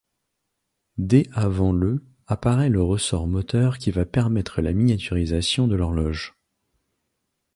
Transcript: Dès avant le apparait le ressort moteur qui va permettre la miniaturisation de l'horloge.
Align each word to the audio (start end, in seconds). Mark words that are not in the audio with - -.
Dès 0.97 1.27
avant 1.31 1.71
le 1.71 2.03
apparait 2.25 2.69
le 2.69 2.81
ressort 2.81 3.27
moteur 3.27 3.77
qui 3.77 3.91
va 3.91 4.03
permettre 4.03 4.59
la 4.63 4.73
miniaturisation 4.73 5.67
de 5.67 5.75
l'horloge. 5.75 6.33